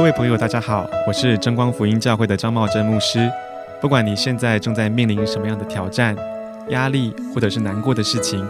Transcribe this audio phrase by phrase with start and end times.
[0.00, 3.30] 各位朋友，大家好，我是真光福音教会的张茂珍牧师。
[3.82, 6.16] 不管你现在正在面临什么样的挑战、
[6.70, 8.42] 压力，或者是难过的事情，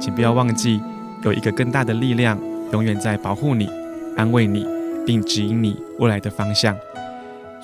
[0.00, 0.80] 请不要忘记，
[1.24, 2.38] 有一个更大的力量，
[2.70, 3.68] 永远在保护你、
[4.16, 4.64] 安慰你，
[5.04, 6.72] 并指引你未来的方向。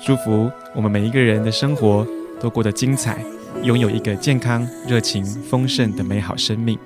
[0.05, 2.05] 祝福我们每一个人的生活
[2.41, 3.23] 都过得精彩，
[3.63, 6.77] 拥有一个健康、热情、丰盛的美好生命。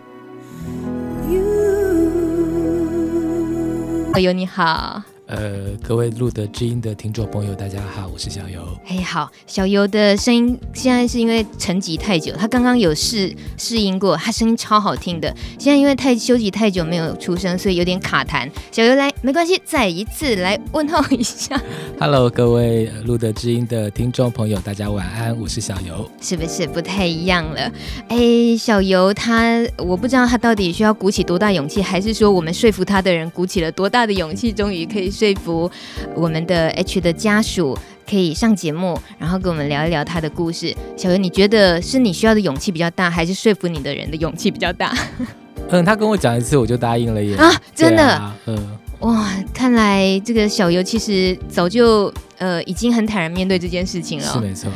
[4.13, 5.01] 小游你好。
[5.35, 8.61] 呃，各位路德知音的听众朋友，大家好，我是小游。
[8.85, 15.35] 哎，好，小游的声音现在是因为沉寂太久，他刚刚有试试音过，他声音超好听的。
[15.57, 18.47] 现在因为太休息太久没有出声，所以有点卡痰。
[18.71, 21.59] 小游来，没关系，再一次来问候一下。
[21.99, 26.07] Hello，各位路德知音的听众朋友，大家晚安，我是小游。
[26.21, 27.71] 是不是不太一样了？
[28.07, 35.11] 哎，小游他，我不知道他到底需要鼓起多大勇气，还是说我们说服他的人鼓起了多大的勇气，终于可以。
[35.23, 35.71] 说服
[36.15, 37.77] 我们的 H 的家属
[38.09, 40.75] 可以上节目，然后跟我们聊一聊他的故事。
[40.97, 44.93] 小游，你觉得是你需要的勇气比较大，还是说服你的人的勇气比较大？
[45.69, 47.37] 嗯，他跟我讲一次，我就答应了耶。
[47.37, 48.03] 啊，真的？
[48.03, 54.25] 啊、嗯，哇，看来这个小游其实早就呃已经很坦然面对这件事情了。
[54.25, 54.69] 是没错。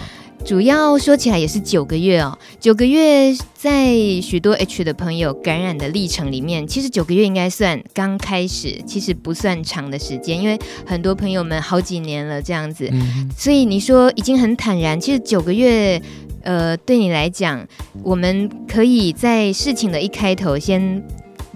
[0.48, 16.02] 主要说起来也是九个月哦，九个月在许多 H 的朋友感染的历程里面，其实九个月应该算刚开始，其实不算长的时间，因为很多朋友们好几年了这样子，嗯、所以你说已经很坦然，其实九个月，
[16.44, 17.67] 呃，对你来讲，
[18.02, 21.04] 我们可以在事情的一开头先。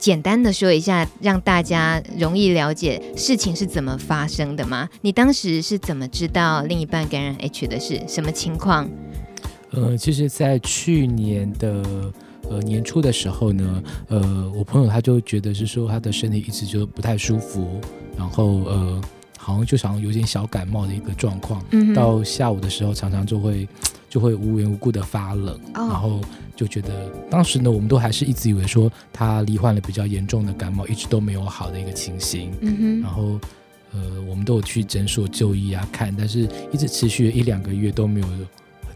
[0.01, 4.89] 简单的说一下，让大家容易了解事情是怎么发生的吗？
[5.01, 8.89] 你当时是怎么知道另一半感染 H 的是什么情况？
[9.69, 12.11] 呃，其实，在去年的
[12.49, 17.79] 呃年初的时候呢，呃，我朋友他就觉得是说他的身体一直就不太舒服，
[18.17, 19.01] 然后呃，
[19.37, 23.67] 好像就常有点小感冒的一个状况，嗯，到下午的时候常常就会
[24.11, 26.21] 就会无缘无故的发冷，哦，然后。
[26.53, 32.51] 就觉得当时呢，我们都还是一直以为说他罹患了比较严重的感冒，一直都没有好的一个情形。
[32.61, 33.01] 嗯哼。
[33.01, 33.39] 然后，
[33.93, 38.27] 呃，我们都有去诊所就医啊看，但是一直持续了一两个月都没有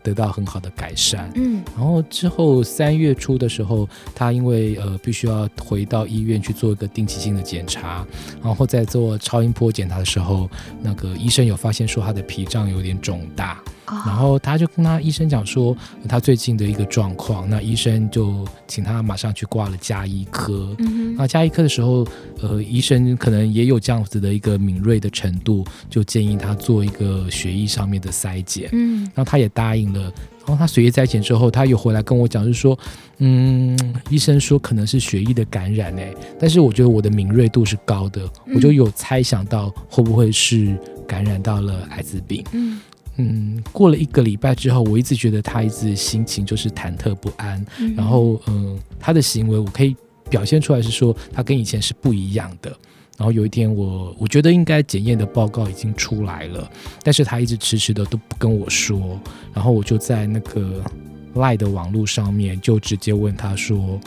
[0.03, 1.31] 得到很好的改善。
[1.33, 1.63] 嗯。
[1.75, 8.05] 然后之后三月初的时候，他因为呃必须要回到医院去做一个定期性的检查，
[8.43, 10.47] 然后在做超音波检查的时候，
[10.83, 13.59] 那个医生有发现说他的脾脏有点肿大。
[13.87, 15.75] 然后他就跟他医生讲说
[16.07, 20.75] 他最近的一个状况，那医生就请他马上去挂了加医科。
[20.79, 22.05] 嗯，那加医科的时候，
[22.41, 28.69] 呃，医生可能也有这样子的一个敏锐的程度，就建议他做一个血液上面的筛检。
[28.71, 30.11] 嗯，然后他也答应了。
[30.47, 32.77] 然后他血液筛检之后，他又回来跟我讲，就是说，
[33.17, 33.77] 嗯，
[34.09, 42.43] 医生说可能是血液的感染诶，但是我觉得我的敏锐度是高的，我就有猜想到会不会是感染到了艾滋病。
[42.51, 42.79] 嗯。
[43.17, 49.95] 嗯，过了一个礼拜之后，我一直觉得他一直心情就是忐忑不安，嗯、然后嗯，他的行为我可以
[50.29, 52.69] 表现出来是说他跟以前是不一样的。
[53.17, 56.69] 然后有一天我我觉得应该检验的报告已经出来了，
[57.01, 59.19] 但是他一直迟迟的都不跟我说，
[59.53, 60.83] 然后我就在那个
[61.35, 63.99] LINE 的网络上面就直接问他说。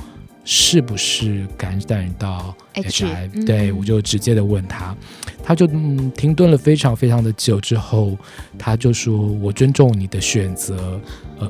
[0.50, 4.96] 是不是感染到 HIV？、嗯、对，我就直接的问他，
[5.44, 8.16] 他就嗯停顿了非常非常的久之后，
[8.58, 10.98] 他就说：“我尊重你的选择。”
[11.38, 11.48] 呃，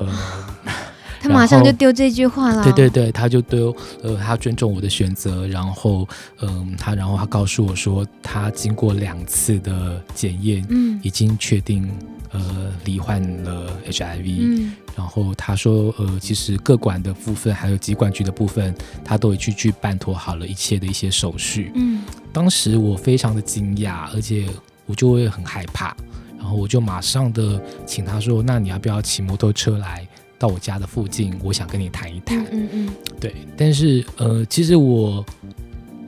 [1.22, 2.64] 他马上就丢这句话了。
[2.64, 3.72] 对对对，他就丢
[4.02, 5.46] 呃，他尊重我的选择。
[5.46, 6.04] 然后
[6.40, 11.88] 嗯、呃，他然后他告诉我说，他经过两次的检验，嗯，已经确定
[12.30, 14.36] 呃罹患了 HIV。
[14.40, 18.74] 嗯然后他说，呃，其实各管的部分还有疾管局的部分，
[19.04, 21.70] 他都已经去办妥好了一切的一些手续。
[21.76, 22.02] 嗯，
[22.32, 24.48] 当时我非常的惊讶，而且
[24.86, 25.96] 我就会很害怕，
[26.36, 30.04] 然后我就马上的请他说，那你要不要骑摩托车来
[30.36, 31.38] 到我家的附近？
[31.44, 32.42] 我想跟你谈一谈。
[32.46, 32.90] 嗯嗯，嗯，
[33.20, 33.36] 对。
[33.56, 35.24] 但是呃，其实我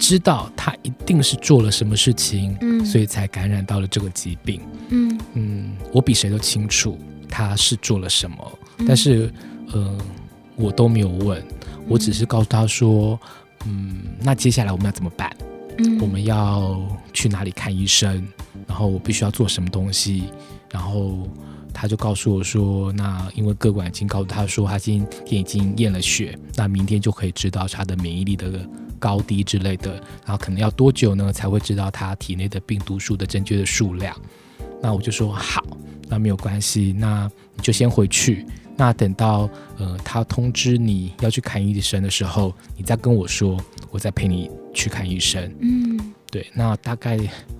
[0.01, 4.61] 知道他一定是做了什么事情，嗯，所以才感染到了这个疾病。
[4.89, 6.99] 嗯嗯，我比谁都清楚
[7.29, 8.59] 他是做了什么。
[8.89, 9.31] 但是，
[9.73, 9.99] 呃，
[10.57, 11.41] 我都没有问，
[11.87, 13.21] 我只是告诉他说，
[13.67, 15.31] 嗯，那接下来我们要怎么办？
[15.79, 16.81] 嗯，我们要
[17.13, 18.27] 去哪里看医生？
[18.67, 20.25] 然后我必须要做什么东西？
[20.73, 21.29] 然后
[21.75, 28.67] 他就告诉我说，那因为个管已经告诉他说，他今天已经验了血，那明天就可以知道他的免疫力的
[29.01, 29.95] 高低之类的，
[30.25, 34.15] 然后可能要多久呢才会知道他体内的病毒数的正确的数量？
[34.81, 35.65] 那我就说好，
[36.09, 38.47] 那没有关系，那你就先回去。
[38.77, 43.59] 那等到呃他通知你要去看医生的时候，你再跟我说，
[43.91, 45.53] 我再陪你去看医生。
[45.61, 46.01] 嗯，
[46.31, 46.47] 对。
[46.55, 47.19] 那大概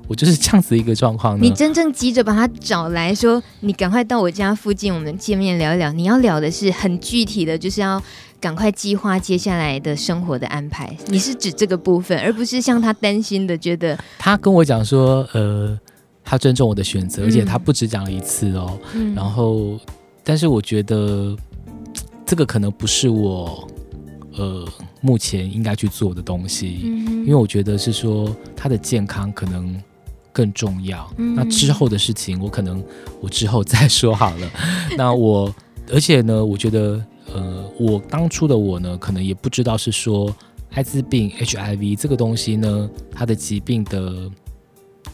[0.09, 1.39] 我就是这样子一个状况。
[1.39, 5.93] 你真正急着把他找来说，你赶快到我家附近，我们见面聊一聊。
[5.93, 8.03] 你要聊的是很具体的，就是要
[8.41, 10.97] 赶快计划接下来的生活的安排。
[11.07, 15.79] 你是指这个部分，而不是像他担心的，觉得他跟我讲说，呃，
[16.25, 18.79] 他尊重我的选择，而且他不止讲了一次哦。
[18.95, 19.79] 嗯、然后，
[20.25, 21.37] 但是我觉得
[22.25, 23.69] 这个可能不是我。
[24.39, 24.65] 呃，
[25.01, 29.79] 目前应该去做的东西，嗯、因为我觉得是说他的健康可能
[30.33, 31.13] 更重要。
[31.17, 32.83] 嗯、那之后的事情，我可能
[33.21, 34.51] 我之后再说好了。
[34.97, 35.53] 那我，
[35.93, 37.05] 而且呢，我觉得，
[37.35, 40.35] 呃，我当初的我呢，可能也不知道是说
[40.73, 44.31] 艾滋病 HIV 这个东西呢，它的疾病的。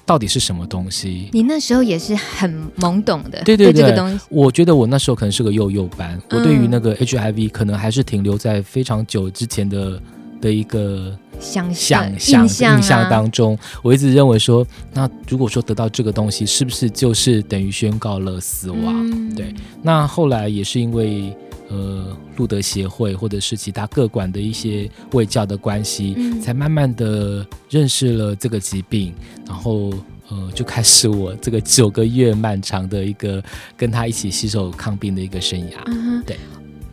[0.04, 1.28] 到底是什么东西？
[1.32, 10.00] 你那时候也是很懵懂的，对对对，对这个东西，我觉得我那时候可能是个幼幼班，嗯、我对于那个 HIV 可能还是停留在非常久之前的
[10.40, 13.58] 的一个想想象印象、啊、印象当中。
[13.82, 19.10] 我一直认为说，那如果说得到这个东西，是不是就是等于宣告了死亡？
[19.10, 19.52] 嗯、对。
[19.82, 21.36] 那后来也是因为。
[21.68, 29.12] 呃，路德协会或者是其他各管的一些卫教的关系，嗯、才慢慢的认识了这个疾病，
[29.46, 29.92] 然后
[30.28, 33.42] 呃，就开始我这个九个月漫长的一个
[33.76, 35.82] 跟他一起携手抗病的一个生涯。
[35.86, 36.36] 嗯、对，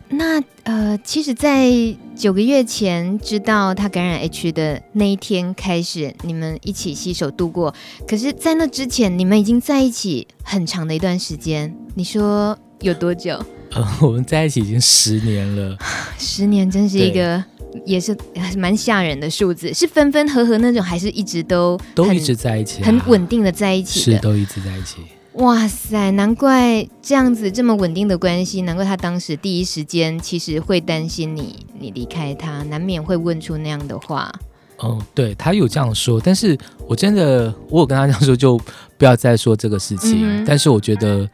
[0.08, 1.70] 那呃，其实，在
[2.16, 7.74] 九个月前知道他感染 H 的那一天开始，你们一起携手度过。
[8.06, 11.76] 可是，在那之前，你们已经在一起很长的一段时间。
[11.94, 13.38] 你说有多久？
[13.74, 15.76] 呃， 我们在一起已经十年了，
[16.18, 17.42] 十年真是一个
[17.84, 18.16] 也是
[18.56, 24.98] 蛮吓人的数字，是分分合合那种，还是一直都都一直在一起，啊，很稳定的在一起，是都一直在一起。
[25.34, 34.32] 哇塞，难怪这样子这么稳定的关系，难怪他当时第一时间其实会担心你，你离开他，难免会问出那样的话。
[34.78, 36.56] 哦，对他有这样说，但是
[36.86, 38.56] 我真的，我有跟他这样说，就
[38.96, 40.20] 不要再说这个事情。
[40.22, 41.28] 嗯、但是我觉得，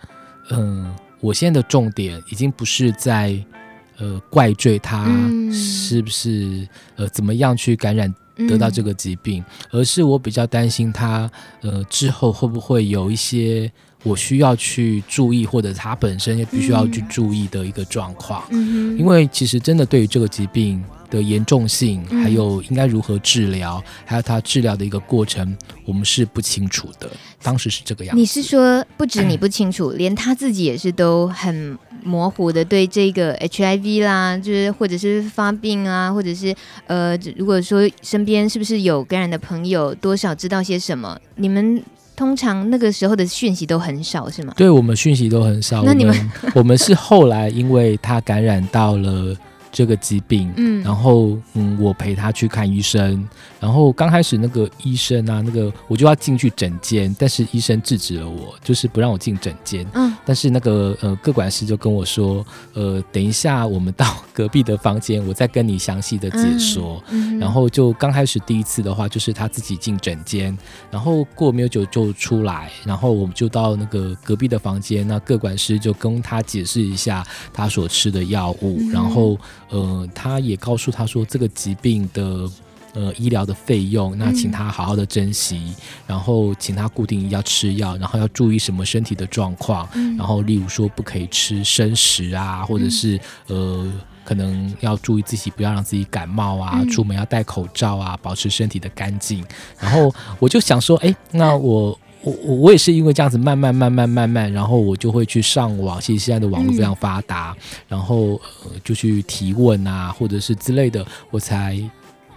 [0.53, 0.95] 嗯、呃。
[1.21, 3.39] 我现在的重点已经不是在，
[3.99, 5.07] 呃，怪罪他
[5.53, 8.13] 是不是、嗯、呃怎么样去感染
[8.49, 11.31] 得到这个疾病，嗯、而是我比较担心他
[11.61, 13.71] 呃之后会不会有一些
[14.03, 18.43] 我需要去注意，或者他本身也必须要去注意的一个状况。
[18.51, 20.83] 嗯、因为其实真的对于这个疾病。
[21.11, 27.11] 的严重性，还有应该如何治疗，嗯、还有他治疗的一个过程，我们是不清楚的。
[27.43, 28.21] 当时是这个样子。
[28.21, 36.55] 你是说，不止你不清楚，嗯、 连他自己也是都很模糊的对这个 HIV 啦，就是或者是发病啊，或者是
[36.87, 41.19] 呃，如果说身边是不是有感染的朋友，多少知道些什么？
[41.37, 41.83] 你们
[42.15, 44.53] 通常那个时候的讯息都很少，是吗？
[44.57, 45.83] 对，我们讯息都很少。
[45.83, 49.35] 那你们，我们是后来因为他感染到了。
[49.73, 53.27] 这个疾病，嗯，然后嗯，我陪他去看医生，
[53.61, 62.45] 然后刚开始那个医生啊，那个我就要进去诊间，但是医生制止了我，就是不让我进诊间，嗯，但是那个呃，各管师就跟我说，
[62.75, 70.57] 呃，等一下我们到隔壁的房间，我再跟你详细的解说，嗯，然后就刚开始第一次的话，就是他自己进诊间，
[70.91, 79.39] 然后过没有久就出来，然后我们就到那个隔壁的房间，那各管师就跟他解释一下他所吃的药物，嗯，然后。
[79.71, 82.51] 呃，他也告诉他说，这个疾病的
[82.93, 85.75] 呃医疗的费用，那请他好好的珍惜，嗯、
[86.09, 93.91] 然后请他固定要吃药，然后要注意什么身体的状况，嗯、然后例如说不可以吃生食啊，或者是呃
[94.25, 99.45] 可能要注意自己不要让自己感冒啊，嗯、出门要戴口罩啊，保持身体的干净。
[99.79, 101.99] 然后我就想说，哎，那我。
[102.23, 105.99] 我我我也是因为这样子慢慢慢慢慢慢，然后我就会去上网。
[106.00, 111.79] 其实现在的网络非常发达，嗯、然后呃就去提问啊，或者是之类的，我才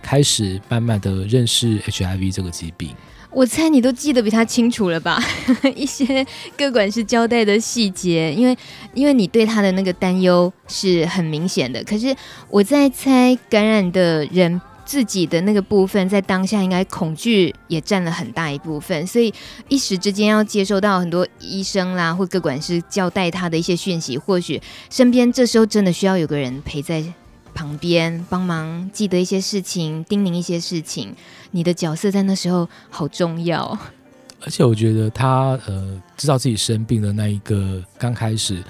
[0.01, 2.91] 开始慢慢的认识 HIV 这个疾病。
[3.29, 5.21] 我猜你都记得比他清楚了吧？
[5.75, 6.25] 一些
[6.55, 8.57] 各管事交代的细节，因为
[8.93, 11.83] 因为你对他的那个担忧是很明显的。
[11.83, 12.15] 可是
[12.49, 14.61] 我在猜感染的人。
[14.85, 19.33] 自己的那个部分，在当下应该恐惧也占了很大一部分，所以
[19.69, 27.03] 一时之间要接收到很多医生啦或各管师交代他的一些讯息，或许身边这时候真的需要有个人陪在
[27.53, 31.15] 旁边，帮忙记得一些事情，叮咛一些事情。
[31.51, 33.77] 你的角色在那时候好重要。
[34.41, 38.61] 而且我觉得他呃，知道自己生病的那一个刚开始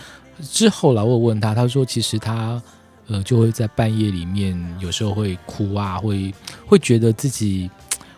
[0.42, 2.62] 之后啦，我问他，他说其实他。
[3.08, 6.34] 呃，就会在半夜里面，有时候会哭啊，会
[6.66, 7.70] 会觉得自己，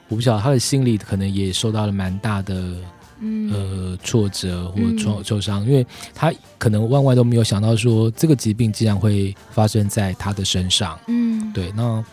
[0.07, 2.75] 我不晓得他的心里可能也受到了蛮大的，
[3.19, 12.03] 嗯、呃，挫折或创受伤，因为他可能万万都没有想到说这个疾病竟然会发生在他的身上，嗯，对，那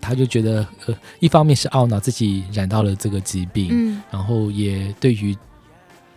[0.00, 5.34] 他就觉得呃，一方面是懊恼自己染到了这个疾病，嗯，然后也对于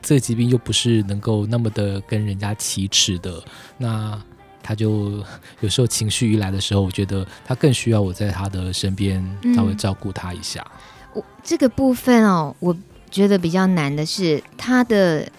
[0.02, 3.42] 这个疾病又不是能够那么的跟人家启齿的，
[3.78, 4.22] 那
[4.68, 5.24] 他就
[5.62, 9.24] 有时候情绪一来的时候，我觉得他更需要我在他的身边
[9.56, 10.66] 稍微照顾他一下。
[11.14, 12.76] 我这个部分哦，我
[13.10, 15.32] 觉得比较难的是他的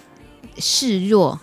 [0.57, 1.39] 示弱。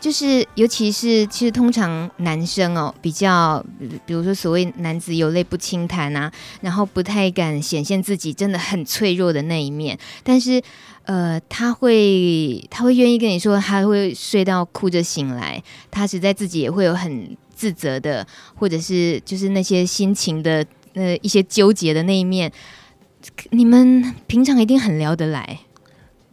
[0.00, 3.64] 就是，尤其是其实通常男生哦，比较，
[4.06, 6.30] 比如说所谓男子有泪不轻弹啊，
[6.60, 9.98] 然后不太敢显现自己真的很脆弱的那一面。
[10.22, 10.62] 但是，
[11.08, 20.62] 呃，他会，他会愿意跟你说，他会睡到哭着醒来，他实在自己也会有很自责的，或者是就是那些心情的
[20.92, 22.52] 呃一些纠结的那一面，
[23.52, 25.60] 你们平常一定很聊得来。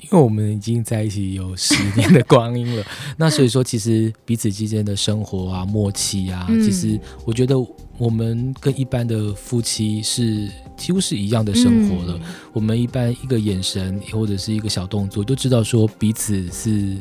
[0.01, 7.55] 因为我们已经在一起有十年的光阴了， 那所以说其实彼此之间的生活啊、默契啊，嗯、其实我觉得
[7.98, 12.20] 我们跟一般的夫妻是几乎是一样的生活了。
[12.22, 12.22] 嗯、
[12.54, 16.98] 我们一般一个眼神或者是一个小动作，都知道说彼此是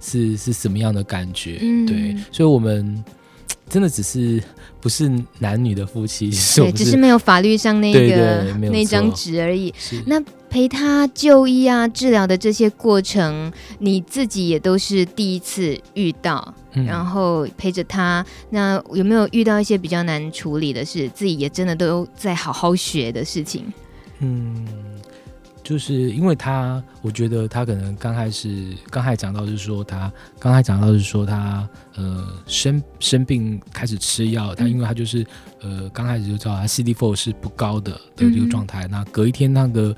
[0.00, 1.58] 是是什么样的感觉。
[1.60, 3.04] 嗯、对，所以我们
[3.68, 4.42] 真的只是
[4.80, 9.72] 不是男女的夫妻，对， 只是没有法律上那个那张纸而已。
[10.06, 10.22] 那。
[10.54, 21.08] 陪他就医啊、治疗的这些过程，你自己也都是第一次遇到，嗯、然后陪着他，那有没有遇到一些比较难处理的事？
[21.08, 23.64] 自己也真的都在好好学的事情。
[24.20, 24.64] 嗯，
[25.60, 30.08] 就是因为他，我觉得他可能刚开始，刚开始讲到是说他，
[30.38, 35.26] 刚开始讲到是说他，呃，生生病开始吃药，他因为他就是
[35.62, 39.92] 呃，刚开始就知道他 CD4 是不高的的这个状态，嗯、那隔一天那个。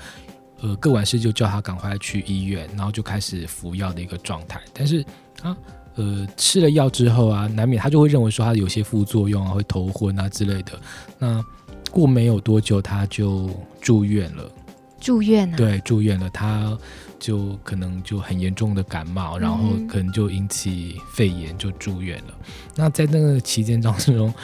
[0.66, 4.60] 呃，各管事就叫他赶快去医院，然后就开始服药的一个状态。
[4.74, 5.04] 但是
[5.42, 5.56] 啊
[5.94, 10.72] 呃吃了药之后啊，难免他就会认为说他有些副作用啊，会头昏啊之类的。
[11.20, 11.44] 那
[11.92, 13.48] 过没有多久，他就
[13.80, 14.50] 住院了。
[14.98, 15.56] 住院啊？
[15.56, 16.28] 对，住院了。
[16.30, 16.76] 他
[17.20, 22.34] 就可能就很严重的感冒，然后可能就引起肺炎，就住院了。
[22.40, 22.44] 嗯、
[22.74, 24.34] 那在那个期间当中。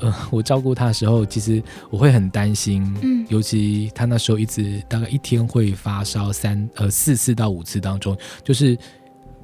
[0.00, 8.76] 呃，我照顾他的时候，其实我会很担心，嗯，尤其他那时候一直大概一天会发烧三呃四次到五次当中，就是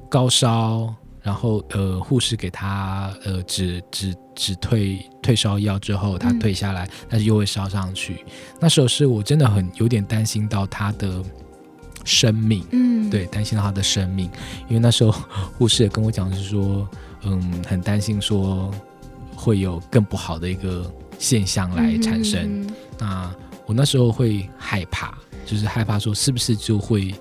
[0.09, 8.15] 高烧，然后呃护士给他呃止止止退退烧药之后，他退下来，但是又会烧上去。
[8.25, 11.23] 嗯、那时候是我真的很有点担心到他的
[12.03, 14.29] 生命，嗯，对，担心到他的生命，
[14.67, 15.11] 因为那时候
[15.57, 16.85] 护士也跟我讲是说，
[17.23, 18.69] 嗯，很担心说。
[19.35, 22.61] 会有更不好的一个现象来产生。
[22.61, 23.35] 嗯、那
[23.65, 27.13] 我那时候会害怕，就是害怕说是不是就会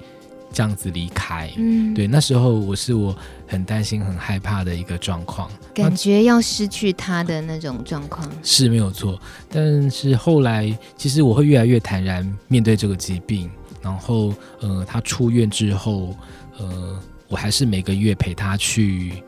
[0.52, 1.52] 这样子离开。
[1.56, 9.20] 嗯，对，那时候我是我很担心、很害怕的一个状况，感觉要失去他的那种状况是没有错。
[9.48, 13.50] 但是后来，其实我会越来越坦然面对这个疾病。
[13.82, 16.14] 然后，呃，他出院之后，
[16.58, 19.22] 呃，我还是每个月陪他去。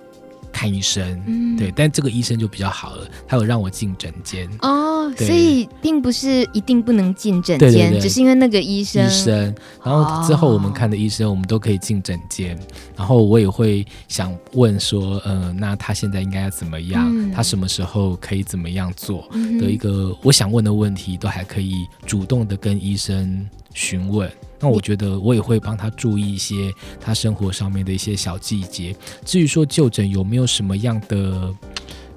[0.53, 4.49] 看医生，嗯、对，但这个医生就比较好了，他有让我进诊间。
[4.61, 9.05] 哦，所以并不是一定不能进诊间，只是因为那个医生。
[9.07, 12.61] 医生，然后之后我们看的医生，我们都可以进诊间，哦、
[12.99, 17.11] 然后我也会想问说，呃，那他现在应该要怎么样？
[17.11, 19.29] 嗯、他什么时候可以怎么样做？
[19.59, 24.31] 的一个我想问的问题，都还可以主动的跟医生询问。
[24.63, 28.95] 那我觉得我也会帮他注意一些他生活上面的一些小细节。
[29.25, 31.53] 至于说就诊有没有什么样的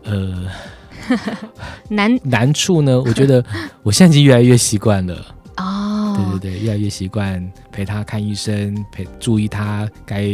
[0.04, 0.46] 呃
[1.90, 3.02] 难难处呢？
[3.02, 3.44] 我觉得
[3.82, 5.26] 我现在已经越来越习惯了。
[5.58, 10.30] 哦，对对对，越来越习惯陪他看医生，陪注意他该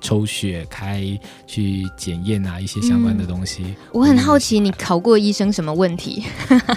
[0.00, 3.62] 抽血、开去检验啊一些相关的东西。
[3.62, 6.24] 嗯、我很好奇，你考过医生什么问题？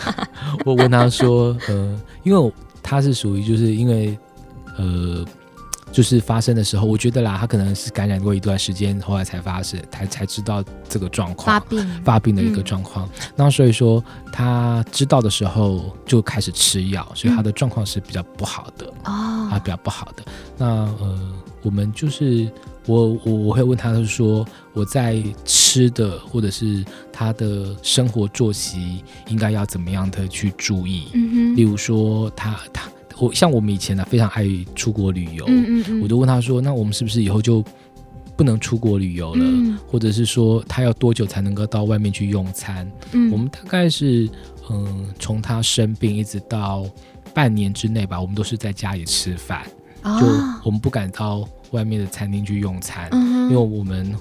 [0.63, 4.17] 我问他说，呃，因为他是属于就是因为。
[4.77, 5.25] 呃，
[5.91, 13.07] 就是发生的时候，我觉得啦，他可能是感染过一段时间，后来才发生，才才知道这个状况，发病发病的一个状况。
[13.07, 20.23] 嗯、那所以说，他知道的时候就开始吃药，所以他的状况是比较不好的哦，啊，比较不好的。
[20.57, 22.51] 那呃，我们就是
[22.85, 31.07] 我我我会问他，是说我在吃的或者是他的生活作息应该要怎么样的去注意？
[31.13, 32.87] 嗯哼，例如说他他。
[33.19, 34.45] 我像我们以前呢、啊，非常爱
[34.75, 37.63] 出国旅游，嗯嗯嗯，我就问他说：“那我们是不是以后就
[38.35, 39.43] 不能出国旅游了？
[39.43, 44.29] 嗯、或者是说，他要多久才能够到外面去用餐？”嗯，我们大概是
[44.69, 46.85] 嗯，从他生病一直到
[47.33, 49.65] 半年之内吧，我们都是在家里吃饭，
[50.03, 50.27] 哦、就
[50.65, 54.13] 我们不敢到外面的餐厅去用餐，嗯、因为我们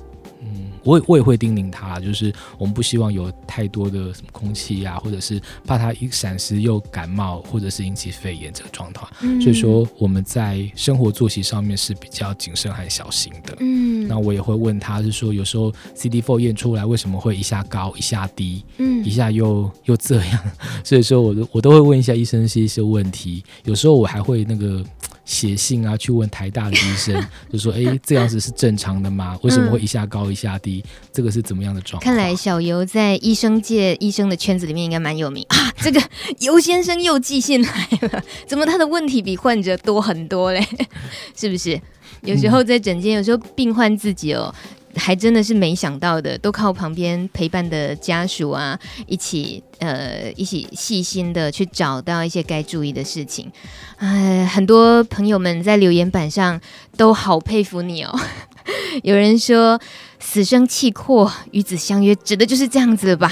[0.46, 9.10] 嗯，我也我也会叮咛他，就是我们不希望有太多的什么空气呀、啊，或者是怕他一闪失又感冒，或者是引起肺炎这个状况。
[9.22, 13.56] 嗯、所以说我们在生活作息上面是比较谨慎和小心的。
[13.60, 20.40] 嗯，那我也会问他是说，有时候 CD4 验出来为什么会一下高一下低，嗯，一下又又这样，
[20.84, 23.42] 所以说我都我都会问一下医生是一些问题。
[23.64, 24.84] 有时候我还会那个。
[25.26, 29.38] 写信啊，去问台大的医生， 就说：“哎，这样子是正常的吗？
[29.42, 30.82] 为什么会一下高一下低？
[30.86, 35.70] 嗯、这个是怎么样的状况？”看来小游在医生界、医生的圈子里面应该蛮有名 啊。
[35.78, 36.00] 这个
[36.38, 40.66] 游先生又寄信来了，怎么他的问题比患者多很多嘞？
[41.36, 41.78] 是不是？
[42.22, 44.52] 有时候在诊间，有时候病患自己哦。
[44.96, 53.50] 还真的是没想到的，都靠旁边陪伴的家属啊，一起呃，一起细心的去找到一些该注意的事情。
[53.98, 56.60] 哎，很多朋友们在留言板上
[56.96, 58.18] 都好佩服你哦。
[59.04, 59.80] 有人说
[60.18, 63.30] “死生契阔，与子相约”，指的就是这样子的吧？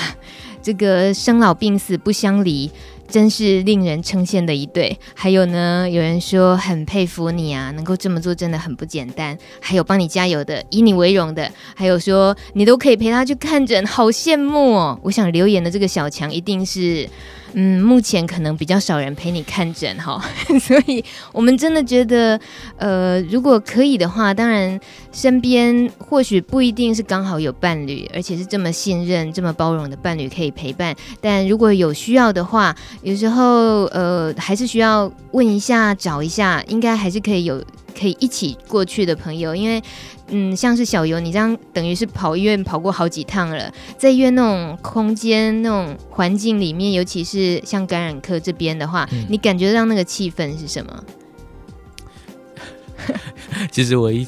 [0.63, 2.71] 这个生老病死不相离。
[3.09, 4.99] 真是令人称羡的一对。
[5.15, 9.37] 还有呢，有人说很佩服你啊，能够这么做真的很不简单。
[9.61, 14.99] 还有帮你加油的，以你为荣的，还有说你都可以陪他去看诊，好羡慕哦。
[15.03, 17.09] 我想留言的这个小强一定是。
[17.55, 20.21] 嗯，目前可能比较少人陪你看诊哈，
[20.61, 22.39] 所以我们真的觉得，
[22.77, 24.79] 呃，如果可以的话，当然
[25.13, 37.63] 身边或许不一定是刚好有伴侣，而且是这么信任、这么包容的伴侣可以陪伴，但如果有需要的话，有时候呃，还是需要问一下、找一下，应该还是可以有。
[37.99, 39.83] 可以一起过去的朋友，因为，
[40.29, 51.05] 嗯，像是小游，你这样等于是跑医院跑过好几趟了，在医院那种空间、那种环境里面，尤其是像感染科这边的话，嗯、你感觉到那个气氛是什么？
[53.71, 54.27] 其实我一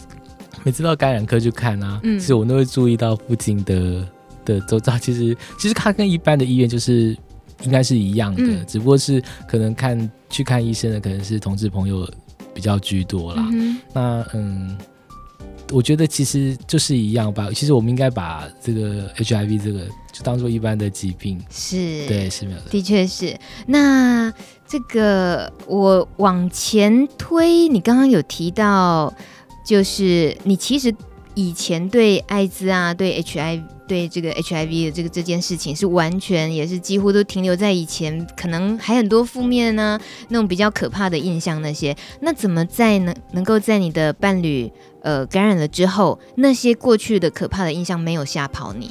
[0.64, 4.06] 每次到感染科去看啊，嗯、其实我都会注意到附近的
[4.44, 7.16] 的周遭，其实其实它跟一般的医院就是
[7.62, 12.08] 应该是一样的，嗯、只不过是可能看去看医生的可能是同志朋友。
[12.56, 14.78] 比较居多啦，嗯那嗯，
[15.70, 17.50] 我觉得其实就是一样吧。
[17.54, 22.06] 其实我们应该把这个 HIV 这个就当做一般的疾病，是。
[22.08, 23.38] 对，是没有的，的确是。
[23.66, 24.32] 那
[24.66, 29.12] 这个我往前推，你刚刚有提到，
[29.66, 30.90] 就是你其实
[31.36, 33.62] 以前对艾滋啊，对 HIV。
[33.86, 39.96] 对这个 HIV 的这个这件事情是完全也是几乎都停留在以前，可能还很多负面呢，
[40.26, 44.68] 那种比较可怕的印象那些，那怎么在能能够在你的伴侣
[45.02, 48.90] 呃感染了之后，那些过去的可怕的印象没有吓跑你？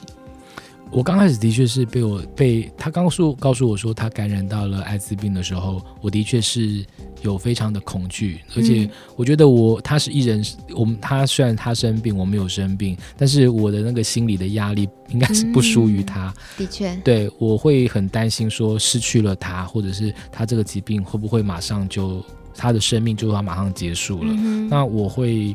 [0.92, 6.86] 我刚开始的确是被我被他刚诉告诉我说他感染到了艾滋病的时候，我的确是
[7.22, 16.34] 有非常的恐惧，而且我觉得我他是一人，我们他虽然他生病，我没有生病，但是我的那个心理的压力应该是不输于他。
[16.58, 22.24] 嗯、的确，对，我会很担心说失去了他，或者是他这个疾病会不会马上就
[22.56, 24.34] 他的生命就要马上结束了？
[24.38, 25.54] 嗯、那我会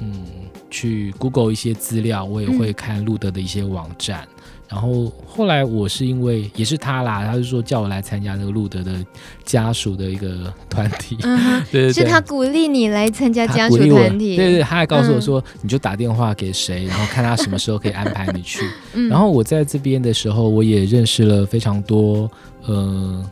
[0.00, 0.24] 嗯
[0.70, 4.22] 去 Google 一些资料，我也会看路德的一些网站。
[4.22, 4.41] 嗯
[4.72, 9.04] 然后后来我是因为也是他啦，他就说叫我来参加那个路德的
[9.44, 18.64] 家属的一个团体，嗯、 对对对，是他鼓励你来参加家属团体，对对，他还告诉我说，嗯、 你就打电话给谁，然后看他什么时候可以安排你去。
[18.94, 22.30] 嗯、然后我在这边的时候，我也认识了非常多，
[22.64, 23.22] 呃。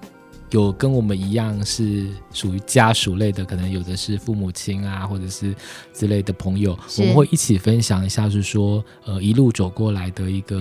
[0.50, 5.54] 有跟我们一样是属于家属类的，可能有的是父母亲啊，或者是
[5.92, 10.60] 之类的朋友，我们会一起分享一下，是说呃一路走过来的一个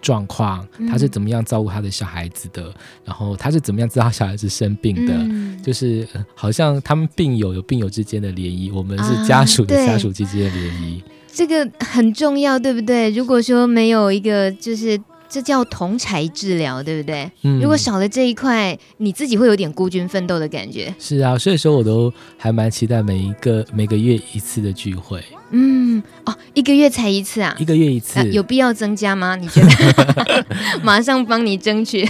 [0.00, 13.10] 状况，嗯、他是怎么样照顾他的小孩子的，嗯、然后他是怎么样知道小孩子生病的，嗯、就是、呃、好像他们病友有病友之间的联谊，我们是家属的家属之间的联谊，这个很重要，对不对？
[13.10, 14.98] 如果说没有一个就是。
[15.28, 17.30] 这叫同才治疗，对不对？
[17.42, 20.94] 嗯，如果少了这一块，你自己会有点孤军奋斗的感觉。
[20.98, 25.22] 是啊，所以说我都还蛮期待每一个每个月一次的聚会。
[25.50, 27.54] 嗯，哦，一个月才一次啊？
[27.58, 29.36] 一个月一次，啊，有必要增加吗？
[29.36, 30.46] 你觉得？
[30.82, 32.08] 马上帮你争取。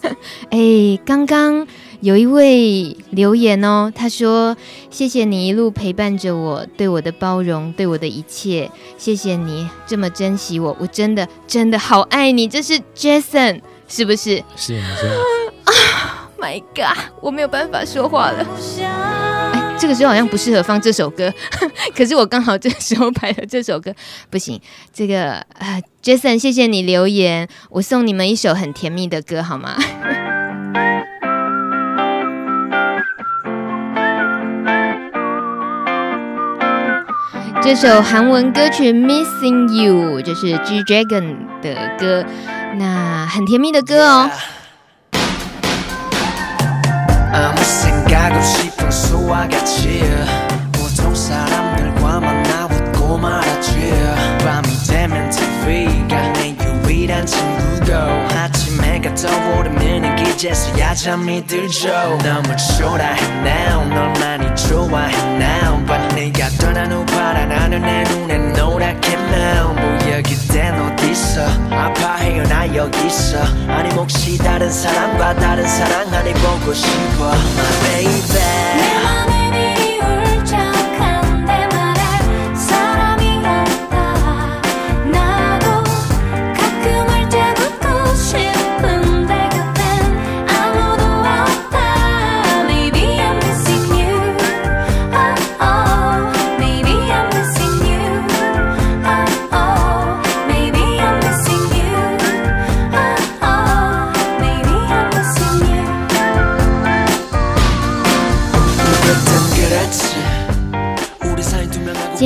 [0.50, 1.66] 哎，刚刚。
[2.00, 4.56] 有一位留言哦，他说
[4.88, 14.42] ：“谢谢你一路陪伴着我，对我的包容，对我的一切，谢谢你这么珍惜我，我真的真的好爱你。”这是 Jason，是不是？
[14.54, 15.06] 是，是
[15.64, 16.30] 啊。
[16.40, 18.46] My God，我没有办法说话了。
[19.52, 21.34] 哎，这个时候好像不适合放这首歌，
[21.96, 23.92] 可是我刚好这个时候排了这首歌，
[24.30, 24.60] 不行。
[24.94, 29.76] 这个啊，呃，Jason，谢谢你留言，我送你们一首很甜蜜的歌，好吗？
[37.60, 42.24] 这首韩文歌曲《Missing You》就是 G Dragon 的歌，
[42.78, 44.30] 那很甜蜜的歌哦。
[66.28, 69.76] 네가 떠난 후 바라나는 내 눈에 노랗게 나뭐
[70.10, 76.74] 여기 땐 어딨어 아파해요 나 여기 있어 아니 혹시 다른 사람과 다른 사랑 아니 보고
[76.74, 77.28] 싶어?
[77.28, 78.97] My baby.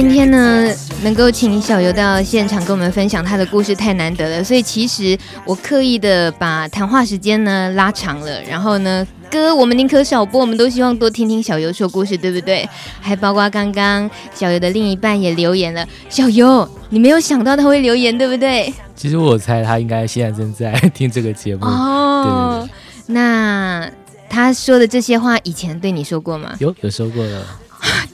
[0.02, 0.68] 今天呢，
[1.04, 8.42] 能够请小游到现场跟我们分享他的故事太难得了，所以其实我刻意的把谈话时间呢拉长了。
[8.42, 12.68] 然后呢，歌我们宁可少播，我们都希望多听听小游说故事，对不对？
[13.00, 15.86] 还包括刚刚小游的另一半也留言了。
[16.08, 18.74] 小游，你没有想到他会留言，对不对？
[18.96, 21.64] 其实我猜他应该现在正在听这个节目。
[21.64, 22.68] 哦，对对
[23.06, 23.88] 对，那
[24.28, 26.56] 他说的这些话以前对你说过吗？
[26.58, 27.40] 有，有说过的。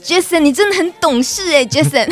[0.03, 2.09] Jason，你真的很懂事哎，Jason。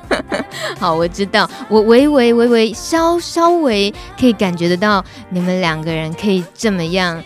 [0.78, 7.22] 好，我知道，我微微微微稍稍微可以感觉得到你们两个人可以这么样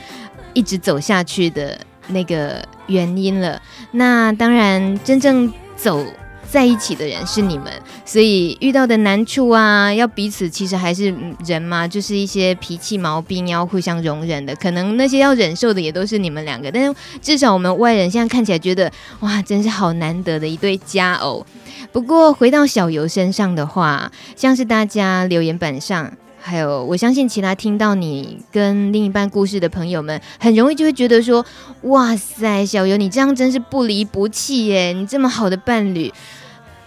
[0.52, 3.60] 一直走下去的那个原因了。
[3.92, 6.04] 那当然，真正走。
[6.50, 7.72] 在一起的人是你们，
[8.04, 11.14] 所以遇到的难处啊，要彼此其实还是
[11.46, 14.54] 人嘛，就是一些脾气毛病要互相容忍的。
[14.56, 21.46] 可能那些要忍受的也都是你们两个，但是至少我们外人现在看起来觉得，哇，真是好难得的一对佳偶。
[21.92, 26.12] 不过回到小游身上的话，像是大家留言板上。
[26.42, 31.44] 还有，我相信其他听到你跟另一半故事的朋友们，很容易就会觉得说
[31.84, 34.94] ：“哇塞，小游，你这样真是不离不弃耶！
[34.94, 36.10] 你这么好的伴侣，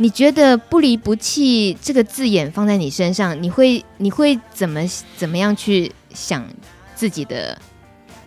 [0.03, 4.81] 你觉得‘不离不弃’这个字眼放在你身上，你会你会怎么
[5.15, 6.45] 怎么样去想
[6.93, 7.57] 自己的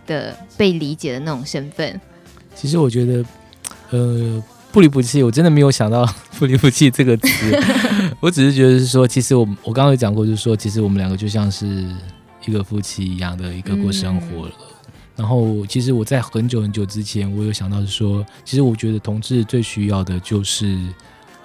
[0.07, 2.01] 的被理解的那种身份？”
[2.57, 3.25] 其实我觉得，
[3.91, 4.43] 呃。
[4.73, 6.05] 不离不弃，我真的没有想到
[6.39, 7.29] “不离不弃”这个词。
[8.21, 11.67] 我只是觉得是说，其实我我刚刚有讲过，就是说，其实我们两个就像是
[12.45, 14.53] 一个夫妻一样的一个过生活了。
[14.59, 20.79] 嗯、然后，其实我在很久很久之前，我有想到是说，其实我觉得同志最需要的就是，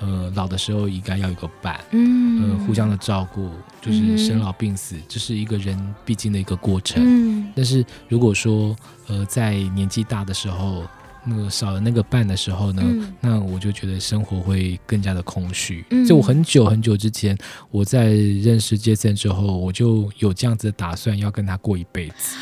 [0.01, 7.03] 呃，老的时候应该要有个伴，嗯，呃，互相的照顾，就是生老病死，这、就是一个人必经的一个过程。
[7.05, 8.75] 嗯，但是如果说，
[9.07, 10.83] 呃，在年纪大的时候，
[11.23, 15.85] 那个少了那个伴的时候呢，嗯、那我就觉得生活会更加的空虚。
[15.91, 17.37] 嗯、就我很久很久之前，
[17.69, 22.35] 我在认识杰森之后，我就有这样子的打算，要跟他过一辈子。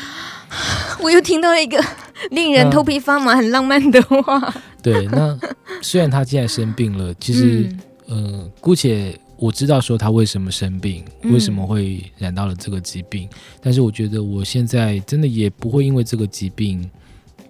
[1.00, 1.82] 我又听到一个
[2.30, 4.54] 令人头皮发麻、很浪漫的话。
[4.82, 5.38] 对，那
[5.82, 7.68] 虽然他现在生病了，其实，
[8.08, 16.90] 嗯、呃，姑且我知道说他为什么生病，为什么会染到了这个疾病，嗯、但是我觉得我现在真的也不会因为这个疾病。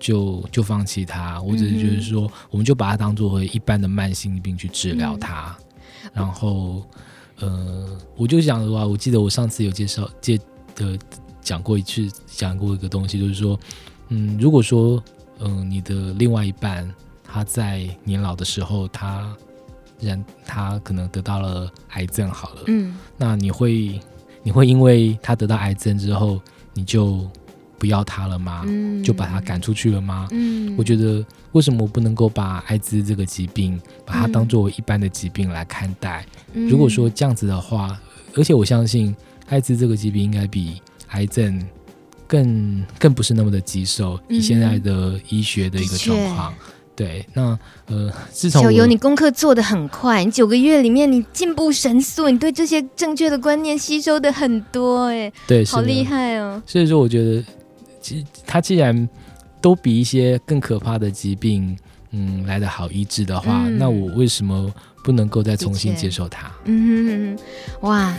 [0.02, 5.54] 就就放弃他，我只是觉得说，嗯、我们就把它当作为一般的慢性病去治疗它。
[6.04, 6.82] 嗯、然后，
[7.38, 7.86] 呃，
[8.16, 10.40] 我就想的话，我记得我上次有介绍介
[10.74, 10.98] 的
[11.42, 13.58] 讲过一次，讲过一个东西，就是说，
[14.08, 15.02] 嗯，如果说，
[15.38, 16.88] 嗯、呃，你的另外一半
[17.24, 19.34] 他在年老的时候，他
[20.00, 24.00] 人他可能得到了癌症，好了，嗯，那你会
[24.42, 26.40] 你会因为他得到癌症之后，
[26.74, 27.28] 你就
[27.78, 28.62] 不要他了吗？
[28.66, 30.28] 嗯、就把他赶出去了吗？
[30.32, 36.26] 嗯，我觉得为什么我不能够把艾滋这个疾病，把它当作为一般的疾病来看待？
[36.52, 37.98] 嗯、如果说这样子的话，
[38.36, 39.14] 而且我相信
[39.48, 41.62] 艾滋这个疾病应该比癌症
[42.26, 46.52] 更更不是那么的棘手，以现在的医学的一个状况。
[46.52, 46.58] 嗯、
[46.96, 56.62] 对，那呃，自从小游，你功课做的很快，你九个月里面你进步神速，你对这些正确的观念吸收的很多，哎，对，好厉害哦。
[56.66, 57.44] 所以说，我觉得。
[58.02, 59.06] 其他既然
[59.60, 61.76] 都比一些更可怕的疾病，
[62.12, 64.72] 嗯，来的好医治的话，嗯、那我为什么
[65.04, 66.50] 不能够再重新接受它？
[66.64, 68.16] 嗯哼哼，哇，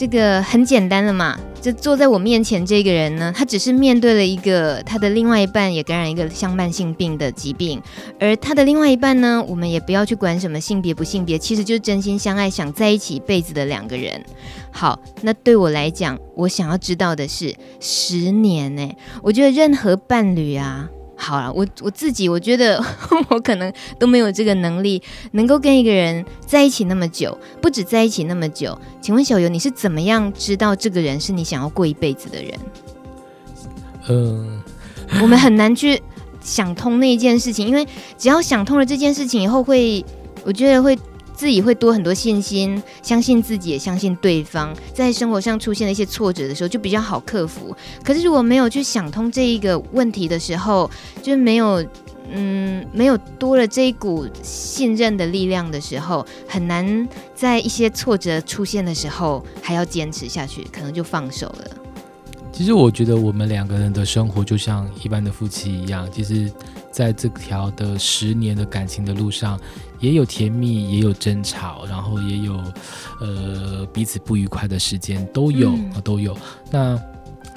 [0.00, 7.78] 这个很简单的嘛，就坐在我面前这个人呢，他只是面对了一个他的另外一半也感染一个像慢性病的疾病，
[8.18, 14.24] 而他的另外一半呢，我们也不要去管什么性别不性别，其实就是真心相爱想在一起一辈子的两个人。
[14.70, 18.90] 好，那对我来讲，我想要知道的是十年呢，
[19.22, 20.88] 我觉得任何伴侣啊。
[21.22, 22.82] 好了，我我自己我觉得
[23.28, 25.02] 我可能都没有这个能力，
[25.32, 28.76] 能够跟一个人在一起那么久，不止在一起那么久。
[29.02, 32.54] 请问小游，你是怎么样知道这个人是你想要过一辈子的人？
[34.08, 34.62] 嗯，
[35.20, 36.02] 我们很难去
[36.40, 40.04] 想通那一件事情，因为只要想通了这件事情以后会，会
[40.44, 40.98] 我觉得会。
[41.40, 44.76] 自己会多很多信心，相信自己，也相信对方。
[44.92, 47.74] 在生活上出现了一些挫折的时候，就比较好克服。
[48.04, 50.90] 可是如果没有去想通这一个问题的时候，
[51.22, 51.82] 就没有，
[52.30, 61.64] 嗯，没有多了这一股信任的力量的时候，很难在一些挫折出现的时候还要坚持下去，可能就放手了。
[62.52, 66.52] 其实我觉得我们两个人的生活就像一般的夫妻一样，其实
[66.90, 69.58] 在这条的十年的感情的路上。
[70.00, 72.54] 也有甜蜜，也有争吵，然后也有，
[73.20, 76.34] 呃，彼此不愉快的时间，都有，嗯、都有。
[76.70, 76.98] 那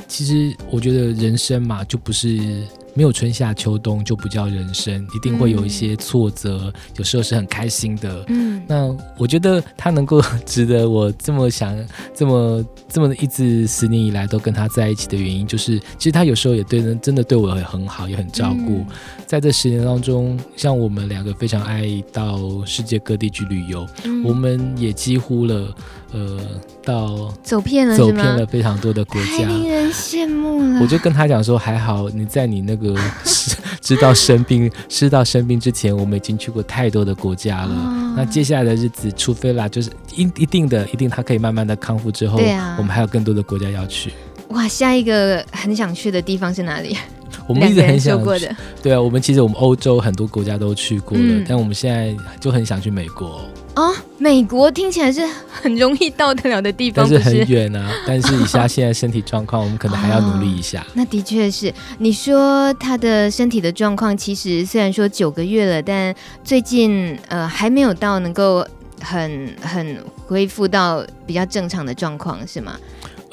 [0.10, 2.68] 其实我觉得人生嘛，就不是。
[2.94, 8.24] 没有春夏秋冬就不叫人生，一定会有一些挫折，嗯、有时候是很开心的。
[8.28, 11.76] 嗯，那我觉得他能够值得我这么想，
[12.14, 18.78] 这么这么一直十年以来都跟他在一起的原因，就是其实他有时候也对人真的对我也很好，也很照顾。
[18.78, 18.88] 嗯、
[19.26, 25.76] 在这十年当中，像我们两个非常爱到世界各地去旅游，嗯、我们也几乎了。
[26.14, 26.40] 呃，
[26.84, 30.80] 到走遍了，走遍了非常多的国家，令人羡慕了。
[30.80, 32.96] 我就跟他讲说，还好你在你那个
[33.82, 37.74] 知道生病、知道生病之前，我们已经去过太多的国家了。
[37.74, 44.14] 哦、那接下来的日子，除非啦，就是一一定的，一定他可以慢慢的康复之后，对啊，我们还有更多的国家要去。
[44.50, 46.96] 哇，下一个很想去的地方是哪里？
[47.48, 48.56] 我们一直很想去过的。
[48.84, 53.42] 对啊，我们其实我们欧洲很多国家都去过了，嗯、但我们现在就很想去美国。
[53.76, 57.92] 哦，美国听起来是很容易到得了的地方，但是很远啊。
[58.06, 60.82] 但是以下现在身体状况，我们可能还要努力一下。
[60.82, 68.64] 哦、 那的确是，你说他的身体的状况，其实虽然说九个月了，但最近呃还没有到能够
[69.02, 72.80] 很很恢复到比较正常的状况，是吗？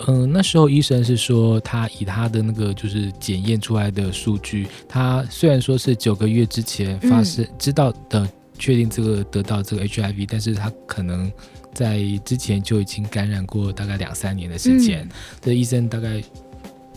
[0.07, 8.27] 嗯、呃，那时候医生是说，他以他的那个就是检验出来的数据，他虽然说是九个月之前发生、嗯、知道的。
[8.61, 11.33] 确定这个得到这个 HIV，但是他可能
[11.75, 16.23] 在之前就已经感染过大概两三年的时间，嗯、这医生大概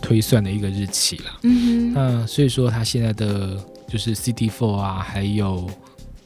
[0.00, 1.40] 推算的一个日期了。
[1.42, 5.68] 嗯哼，那所以说他现在的就是 CD4 啊，还有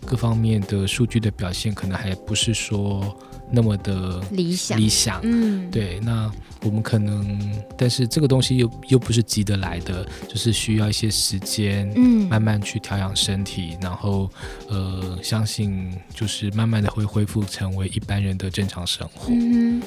[0.05, 3.17] 各方面的数据的表现，可能还不是说
[3.51, 4.79] 那么的理想。
[4.79, 6.31] 理想，嗯，对，那。
[6.63, 7.39] 我们可能，
[7.77, 14.29] 但是这个东西又又不是急得来的，就是需要一些时间，嗯，慢慢去调养身体，然后，
[14.69, 19.29] 呃，相信就是慢慢的会恢复成为一般人的正常生活。
[19.31, 19.81] 嗯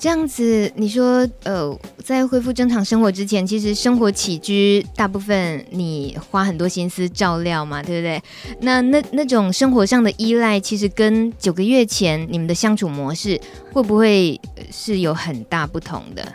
[0.00, 8.22] 这样子，你说，呃，在恢复正常生活之前，其实生活起居大部分你花很多心思照料嘛，对不对？
[8.62, 13.38] 那那那种生活上的依赖，其实跟九个月前你们的相处模式
[13.74, 14.40] 会不会
[14.72, 16.26] 是有很大不同的？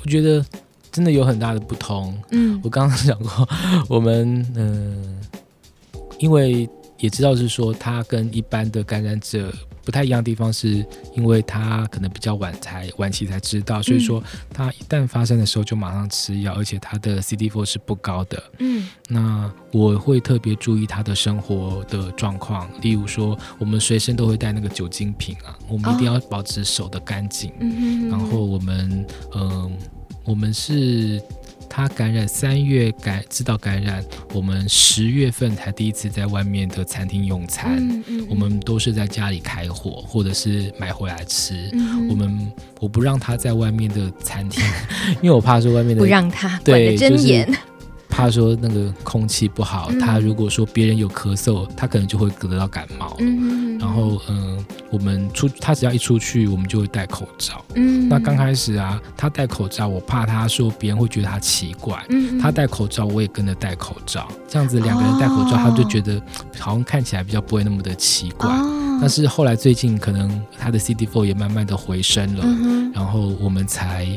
[0.00, 0.46] 我觉得
[0.92, 2.16] 真的有很大的不同。
[2.30, 3.48] 嗯，我刚刚讲过，
[3.88, 5.18] 我们嗯、
[5.94, 9.52] 呃，因为也知道是说他跟一般的感染者。
[9.84, 10.84] 不太一样的地方是，
[11.16, 18.42] 因为他可能比较晚才晚期才知道，所以说他一旦发生的时候就马上吃药，而且他的 CD4 是不高的。
[18.58, 27.52] 嗯，那我会特别注意他的生活的状况，例如说我们随身都会带那个酒精瓶啊，我们一定要保持手的干净。
[27.60, 29.70] 嗯，然后我们嗯、呃，
[30.24, 31.20] 我们是。
[31.72, 34.04] 他感染三月感知道感染，
[34.34, 41.70] 我们十月份才第一次在外面的餐厅用餐，嗯嗯、我们都是在家里开火或者是买回来吃。
[41.72, 44.62] 嗯、我们我不让他在外面的餐厅，
[45.22, 47.48] 因为我怕说外面的 不让他对，就是
[48.08, 49.90] 怕说那个空气不好。
[49.92, 53.16] 嗯、他如果说别人有咳嗽，他可能就会得到感冒。
[53.20, 54.56] 嗯、然后嗯。
[54.56, 57.64] 呃我们出他只要一出去，我们就会戴口罩。
[57.74, 62.04] 嗯，那刚开始啊，他戴口罩，我怕他说别人会觉得他奇怪。
[62.08, 66.20] 嗯，他戴口罩，我也跟着戴口罩，这样子两个人戴口罩，他就觉得
[66.58, 68.50] 好像看起来比较不会那么的奇怪。
[68.50, 74.08] 哦，但是后来最近可能他的 CD4 也慢慢的回升了，嗯，然后我们才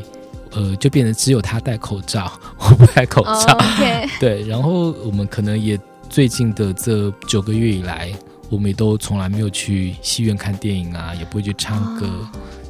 [0.50, 3.30] 呃就变成只有他戴口罩，我不戴口罩。
[3.30, 8.12] 哦，okay， 对，然后我们可能也最近的这九个月以来。
[8.50, 12.06] 我们也都从来没有去戏院看电影啊，也不会去唱歌，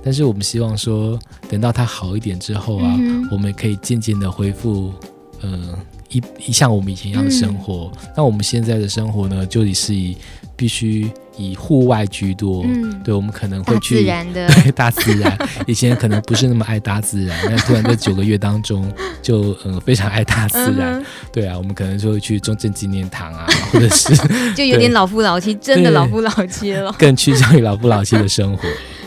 [0.02, 4.92] 但是我们希望说，等到他好一点之后啊，嗯、我们可以渐渐的恢复，
[5.40, 5.78] 呃，
[6.10, 7.90] 一一像我们以前一样的生活。
[8.02, 10.16] 嗯、那我们现在的生活呢，就是以
[10.56, 12.62] 必须以户外居多。
[12.64, 15.48] 嗯，对，我们可能会去大自然的，对， 大自然。
[15.66, 20.94] 以前可能不是那么爱大自然，但突然在九个月当中就，就呃非常爱大自然。
[20.94, 24.14] 嗯、对啊，我们可能就会去中正纪念堂啊， 或者是
[24.54, 28.62] 就有点老夫老妻，真的老夫老妻了，更趋向于老夫老妻的生活。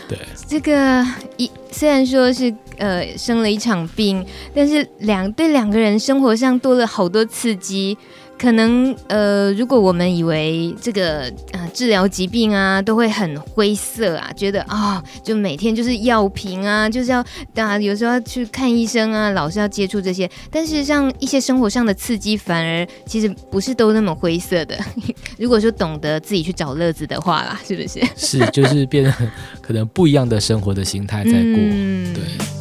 [0.08, 1.04] 对，这个
[1.36, 7.96] 一虽然说是呃生了一场病，但是两对两个人生活上多了好多刺激。
[8.38, 11.22] 可能呃，如果我们以为这个
[11.52, 17.24] 呃治疗疾病啊都会很灰色啊，觉得啊、哦、就每天就是药瓶啊，就是要
[17.56, 20.30] 啊有时候要去看医生啊，老是要接触这些。
[20.50, 24.78] 但是像一些生活上的刺激，反而其实不是都那么灰色的。
[25.36, 28.00] 如果说懂得自己去找乐子的话啦，是不是？
[28.16, 29.12] 是，就是变得
[29.60, 32.57] 可能不一样的生活的心态在过，嗯、对。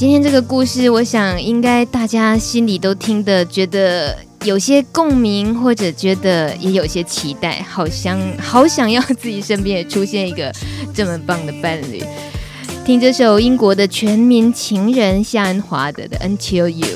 [0.00, 10.50] 今天这个故事，我想应该大家心里都听得觉得有些共鸣，或者觉得也有些期待，好想 好想要自己身边也出现一个
[10.94, 12.02] 这么棒的伴侣。
[12.82, 16.86] 听这首英国的全民情人夏恩华德的《Until You》。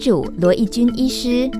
[0.00, 1.50] 主罗奕君医师。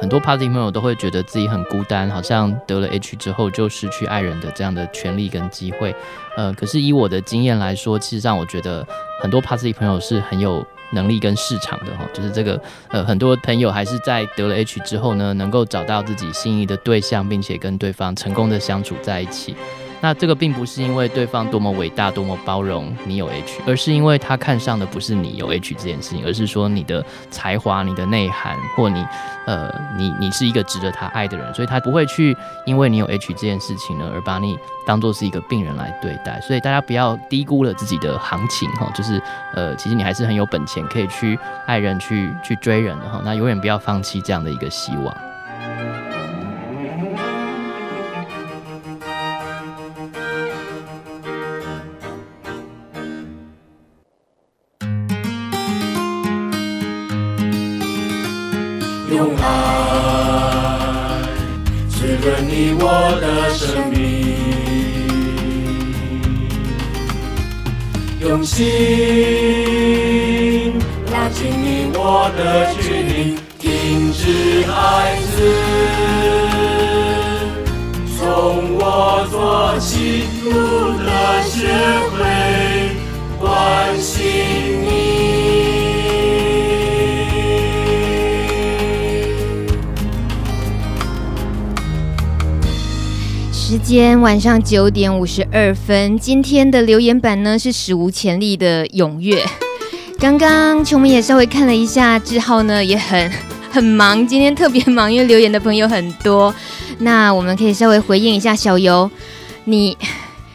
[0.00, 5.94] 很多 party 朋友都会觉得自己很孤单，好像得了 H 之后就失去爱人的这样的权利跟机会。
[6.36, 8.86] 呃，可是以我的经验来说，其实让我觉得
[9.20, 19.54] 很多 party 朋友是很有能力跟市场的哈，就是这个呃，很多朋友还是在得了 H 之后呢，能够找到自己心仪的对象，并且跟对方成功的相处在一起。
[20.00, 29.04] 那这个并不是因为对方多么伟大、多么包容你有 H，而是因为他看上的不是你有 H 这件事情，而是说你的才华、你的内涵，或你
[29.46, 36.40] 呃，你你是一个值得他爱的人，所以他不会去因为你有 H 这件事情呢，而把你当做是一个病人来对待。
[36.40, 39.20] 所以大家不要低估了自己的行情哈，就是
[39.54, 43.20] 呃，其实你还是很有本钱可以去爱人、去去追人的哈。
[43.24, 45.14] 那永远不要放弃这样的一个希望。
[62.92, 63.24] 我的
[63.54, 63.98] 生命，
[68.20, 68.66] 用心
[71.12, 74.72] 拉近你我的距离，停止孩
[75.20, 75.32] 子，
[78.18, 78.20] 从
[78.74, 78.82] 我
[79.30, 80.50] 做起，路
[80.98, 81.08] 德
[81.48, 81.54] 学
[82.10, 82.19] 会
[93.70, 99.46] 时间晚上九点五十二分，今天的留言板呢是史无前例的踊跃。
[100.18, 103.30] 刚刚琼明也稍微看了一下，志浩呢也很
[103.70, 106.52] 很忙，今天特别忙，因为留言的朋友很多。
[106.98, 109.08] 那我们可以稍微回应一下小游，
[109.66, 109.96] 你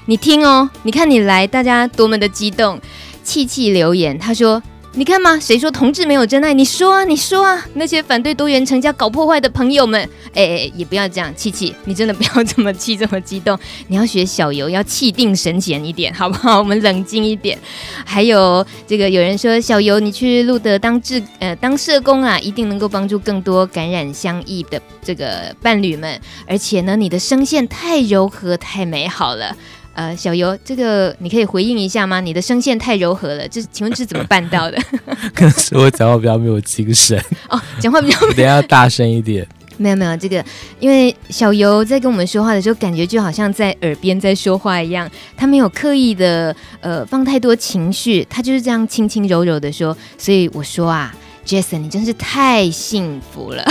[0.08, 2.78] 你听哦，你看你来，大家多么的激动。
[3.24, 4.62] 气气留言，他说。
[4.98, 5.38] 你看嘛？
[5.38, 6.54] 谁说同志没有真爱？
[6.54, 7.62] 你说啊，你说啊！
[7.74, 10.02] 那些反对多元成家、搞破坏的朋友们，
[10.34, 13.60] 哎哎，也不要这样，气气，你真的不要这么气，这么激动。
[13.88, 16.60] 你要学小游，要气定神闲一点，好不好？
[16.60, 17.60] 我们冷静一点。
[18.06, 26.18] 还有这个，有人说小游，你去路德当志呃当社工啊，一定能够帮助更多感染相异的这个伴侣们。
[26.48, 29.58] 而且呢，你的声线太柔和，太美好了。
[29.96, 32.20] 呃，小游，这个你可以回应一下吗？
[32.20, 34.78] 你的声线太柔和了，这请问是怎么办到的？
[35.34, 37.18] 可能是我讲话比较没有精神
[37.50, 38.20] 哦，讲话比较……
[38.34, 39.48] 等下大声一点。
[39.78, 40.44] 没有没有，这个
[40.80, 49.98] 因为小游在跟我们说话的时候，感觉就好像在耳边在说话一样，他没有刻意的呃放太多情绪，他就是这样轻轻柔柔的说。
[50.18, 51.16] 所以我说啊。
[51.46, 53.64] Jason，你真是太幸福了，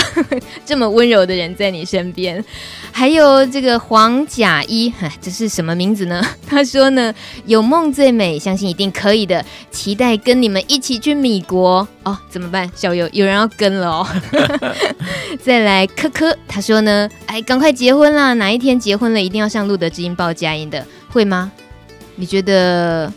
[0.65, 2.43] 这么温柔的人在你身边。
[2.91, 6.25] 还有这个黄甲一，这是什么名字呢？
[6.47, 7.13] 他说呢，
[7.45, 12.17] 有梦最美，相信一定可以的，期待跟你们一起去米国哦。
[12.29, 12.71] 怎么办？
[12.73, 14.07] 小游有人要跟了哦。
[15.43, 18.33] 再来科科，他说呢，哎，赶快结婚啦！
[18.35, 21.51] 哪一天结婚了，一定要上路德之音报佳音的，会吗？
[22.15, 23.11] 你觉得？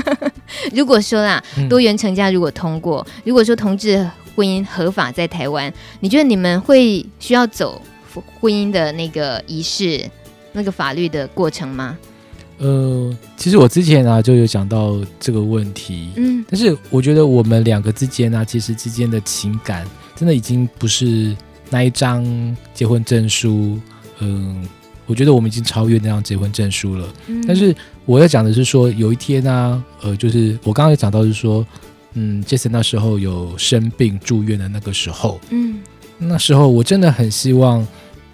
[0.74, 7.80] 如果说啦，多元成家如果通过，嗯、如果说同志婚姻合法在台湾，你觉得你们会需要走
[8.40, 10.04] 婚姻的那个仪式、
[10.52, 11.96] 那个法律的过程吗？
[12.58, 21.36] 呃，其实我之前啊就有讲到这个问题，嗯，但是我觉得我们两个之间呢、啊，其实之间的情感真的已经不是
[21.70, 22.24] 那一张
[22.74, 23.78] 结婚证书，
[24.20, 24.68] 嗯、呃。
[25.08, 27.74] 我觉得我们已经超越那张结婚证书了，嗯、但是
[28.08, 31.64] 我要讲的是说，有一天呢、啊，呃，就是我刚刚有讲到是说，
[32.14, 35.76] 嗯，Jason 那时候有生病住院的那个时候，嗯，
[36.16, 37.86] 那时候我真的很希望，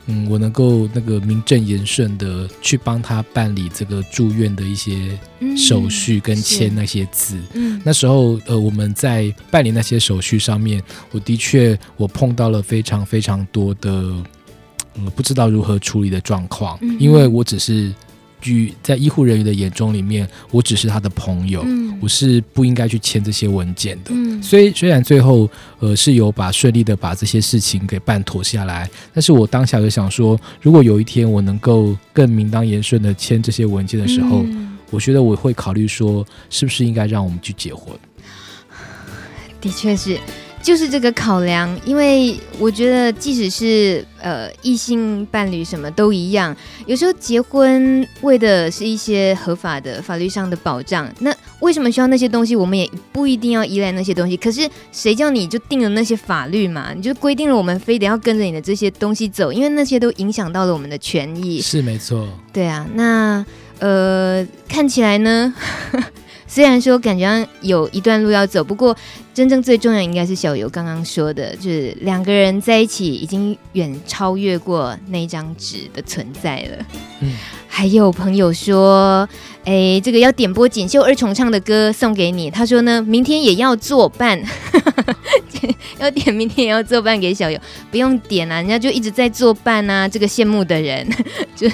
[0.06, 5.18] 嗯，我能够那个名正言顺的去帮他办理这个住院的一些
[5.56, 13.90] 手续跟签那些字，嗯，那时候呃我们在办理那些手续上面，我的确我碰到了非常非常多的。
[14.96, 17.92] 嗯，不知道如何处理的状况，嗯、因为我只是，
[18.44, 24.10] 据在医护人员的眼中里面，我只是他的朋友，嗯、我是不应该去签这些文件的。
[24.10, 37.96] 嗯，所以虽然最后呃是有把顺利的把这些事情给办妥下来，但是我当下就想说，如果有一天我能够更名当言顺的签这些文件的时候，嗯、我觉得我会考虑说，是不是应该让我们去结婚？
[39.60, 40.20] 的确是。
[40.64, 46.56] 就是这个考量，因为我觉得，即使是呃异性伴侣，什么都一样。
[46.86, 52.56] 有时候结婚为的是一些合法的法律上的保障，那为什么需要那些东西？
[52.56, 54.38] 我们也不一定要依赖那些东西。
[54.38, 56.94] 可是谁叫你就定了那些法律嘛？
[56.96, 61.60] 你就规定了我们非得要跟着你的这些东西走，因为那些都影响到了我们的权益。
[61.60, 62.26] 是没错。
[62.54, 63.44] 对啊，那。
[63.80, 65.52] 呃，看起来呢。
[66.54, 68.96] 虽然说感觉有一段路要走，不过
[69.34, 76.86] 真正最重要应该是小游刚刚说的，就是两个人在一起已经远超越过那张纸的存在了。
[77.18, 77.32] 嗯，
[77.66, 79.28] 还有朋友说，
[79.64, 84.40] 哎，这个要点播锦绣二重唱的歌送给你，他说呢，明天也要作伴，
[85.98, 87.58] 要点明天也要作伴给小游，
[87.90, 91.06] 不用点啊，人家就一直在作伴啊，这个羡慕的人，
[91.54, 91.68] 就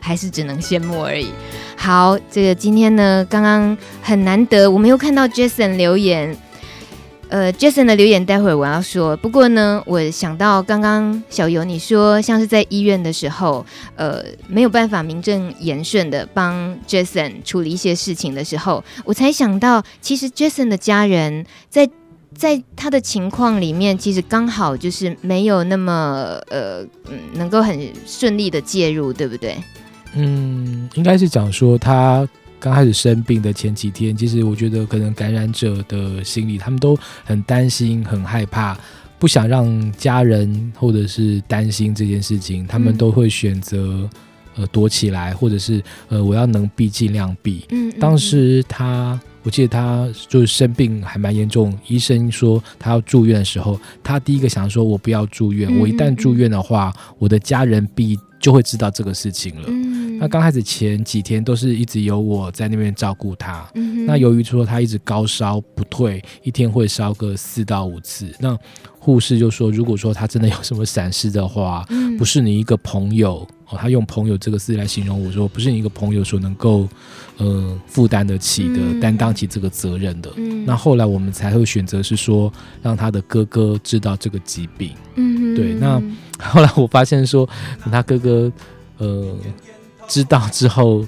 [0.00, 1.28] 还是只能羡慕而已。
[1.76, 6.36] 好，这个今天呢，刚刚很难得，我们又看到 Jason 留言。
[7.28, 9.16] 呃，Jason 的留言待会儿我要说。
[9.16, 13.64] 不过呢，我想到刚刚小游你说，像是在医院的时候，
[13.96, 21.88] 呃，没有办法名正言顺的帮 Jason 处理一些事情的时候，我才想到，其实 Jason 的家人在
[22.34, 29.56] 在他的情况里面，其实刚好就是没有那么呃，嗯，能够很顺利的介入，对不对？
[30.14, 32.28] 嗯，应该是讲说他
[32.58, 38.76] 刚开始生病的前几天，其实我觉得可能感染者的心里，他们都很担心、很害怕，
[39.18, 44.08] 不想让家人或者是担心这件事情，他们都会选择
[44.56, 47.64] 呃躲起来，或者是呃我要能避尽量避。
[47.70, 58.18] 嗯，嗯，当时他，我记得他就是生病还蛮严重，医生说他要住院的时候，他第一个想说，我不要住院，我一旦住院的话，我的家人必。
[58.42, 59.68] 就会知道这个事情了。
[59.68, 63.64] 嗯，那刚开始前几天都是一直有我在那边照顾他。
[63.76, 68.34] 嗯，那由于说他一直高烧不退，一天会烧个四到五次。
[68.40, 68.58] 那
[68.98, 76.88] 护士就说，如果说他真的有什么闪失的话，嗯，不是你一个朋友哦，他用朋友这个字来形容我说，不是你一个朋友所能够
[77.38, 80.30] 呃负担得起的，嗯，担当起这个责任的。
[80.36, 82.52] 嗯，那后来我们才会选择是说，
[82.82, 84.92] 让他的哥哥知道这个疾病。
[85.16, 86.00] 嗯，对，那。
[86.42, 87.48] 后来我发现说，
[87.88, 88.50] 他哥哥
[88.98, 89.32] 呃
[90.08, 91.06] 知道之后，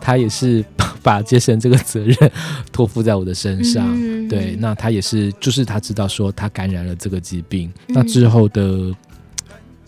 [0.00, 0.64] 他也是
[1.02, 2.16] 把杰森这个责任
[2.70, 3.84] 托付在我的身上。
[3.92, 8.94] 嗯、对，那他也是，就是他知道说他感染了这个疾病，嗯、那之后的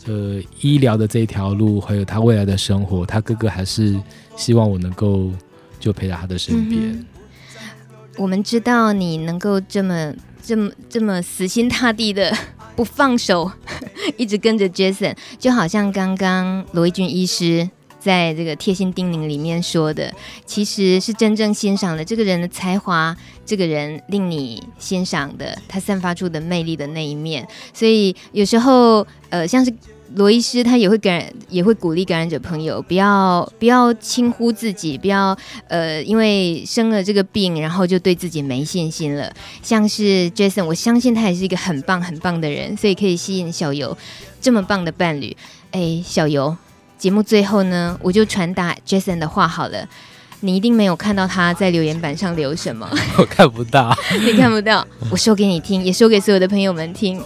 [0.06, 3.98] 呃医疗的这一条路，还有他未来的生活，他哥哥还是
[4.36, 5.30] 希望我能够
[5.78, 7.06] 就陪在他的身边。
[8.16, 12.36] 我们知道你能够这么这么这么死心塌地的。
[12.76, 13.50] 不放手，
[14.16, 20.14] 一直跟着 Jason，就好像刚刚罗一军医师在这个贴心叮咛里面说的，
[20.46, 23.14] 其实是真正欣赏了这个人的才华，
[23.50, 27.44] 这个人令你欣赏的，他散发出的魅力的那一面。
[27.74, 29.74] 所以有时候，呃，像是。
[30.16, 35.38] 罗医师他也会感染，也会鼓励感染者朋友不要不要轻忽自己，不要
[35.68, 39.32] 呃因为生了这个病，然后就对自己没信心了。
[39.62, 43.96] 像是 Jason，我相信他也是一个很棒很棒的人，所以可以吸引小游
[44.40, 45.36] 这么棒的伴侣。
[45.70, 46.56] 哎，小游，
[46.98, 49.88] 节目最后呢，我就传达 Jason 的话好了。
[50.40, 52.88] 你一定没有看到他在留言板上留什么，
[53.18, 57.22] 我看不到， 你看不到，我说给你听，也说给所有的朋友们听。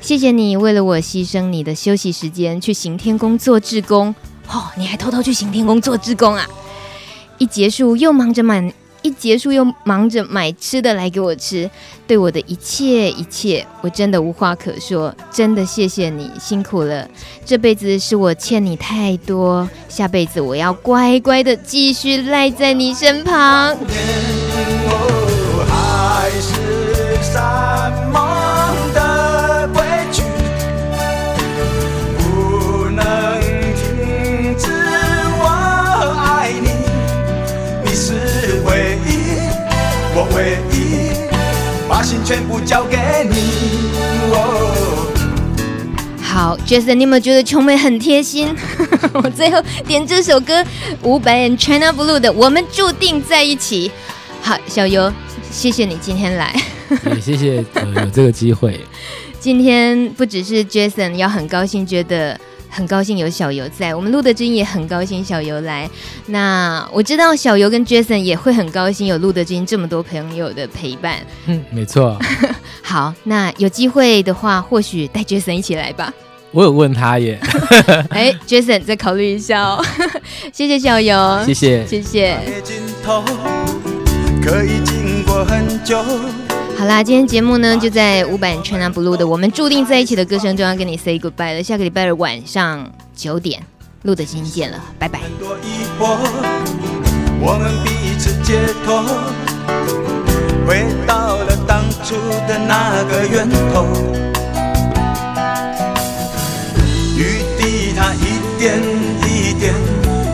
[0.00, 4.14] 谢谢你为了我牺牲你的休息时间去行天宫做志工，
[4.48, 6.46] 哦，你还偷偷去行天宫做志工啊！
[7.38, 8.72] 一结束又忙着买，
[9.06, 11.70] 一结束又忙着买吃的来给我吃，
[12.08, 17.08] 对我的一切一切，我真的无话可说，真的谢谢你辛苦了，
[17.44, 23.78] 这辈子是我欠你太多，下辈子我要乖乖的继续赖在你身旁。
[42.26, 42.96] 全部交给
[43.30, 43.36] 你。
[46.20, 48.52] 好，Jason，你有没有觉得琼美很贴心？
[49.14, 50.64] 我最后点这首歌，
[51.04, 53.88] 伍佰 and China Blue 的《我们注定在一起》。
[54.42, 55.12] 好，小游，
[55.52, 56.52] 谢谢你今天来。
[57.14, 58.80] 也谢谢呃有这个机会。
[59.38, 62.38] 今天不只是 Jason 要很高兴，觉得。
[62.76, 65.88] 很高兴有小游在，我们露的君也很高兴小游来。
[66.26, 71.16] 那我知道小游跟 Jason 也会很高兴有露的真这么多朋友的陪伴。
[71.46, 72.18] 嗯，没错。
[72.84, 76.12] 好，那有机会的话，或许带 Jason 一起来吧。
[76.52, 77.40] 我有问他耶。
[78.10, 79.82] 哎，Jason 再考虑一下哦。
[80.52, 82.38] 谢谢小游，谢谢，谢谢。
[84.44, 86.04] 可以经过很久
[86.78, 91.62] 好啦，今天节目呢就在伍佰 China Blue 的《我们注定在一起》的歌声中要跟你 say goodbye 了。
[91.62, 93.62] 下个礼拜二晚上九点，
[94.02, 95.18] 露的金见了，拜拜。
[95.20, 96.18] 很多疑惑
[97.40, 99.02] 我们彼此解脱，
[100.66, 102.14] 回到了当初
[102.46, 103.86] 的那个源头，
[107.16, 108.78] 雨滴它一点
[109.24, 109.72] 一点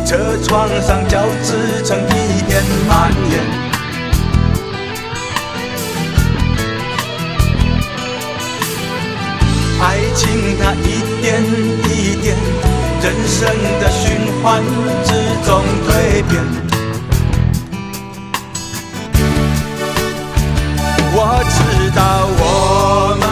[0.04, 3.71] 车窗上交织成一片蔓延。
[9.84, 11.90] 爱情它一点一
[12.22, 12.36] 点，
[13.02, 13.38] 人生
[13.80, 14.00] 的循
[14.40, 14.62] 环
[15.04, 15.10] 之
[15.44, 15.50] 中
[15.84, 15.90] 蜕
[16.28, 16.32] 变。
[21.14, 21.16] 我
[21.50, 21.56] 知
[21.90, 22.00] 道
[22.38, 22.40] 我
[23.20, 23.22] 们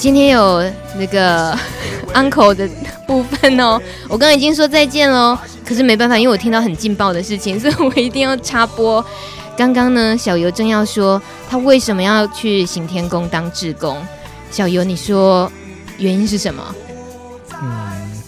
[0.00, 0.62] 今天有
[0.96, 1.54] 那个
[2.14, 2.66] uncle 的
[3.06, 3.78] 部分哦，
[4.08, 9.04] 我刚刚已经说再见喽，可是没办法，因为我听到很劲爆的事情， 所以我一定要插播。
[9.58, 11.20] 刚刚呢，小游正要说
[11.50, 13.98] 他为什么要去行天宫当志工，
[14.50, 15.52] 小游你说
[15.98, 16.74] 原因是什么？
[17.62, 18.22] 嗯，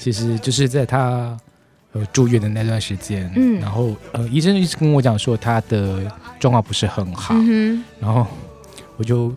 [0.00, 1.38] 其实就是在他
[1.92, 6.00] 呃住院的那段时间，嗯，然后呃医生一直跟我讲说他的
[6.40, 8.26] 状况不是很好，嗯，然后
[8.96, 9.32] 我就。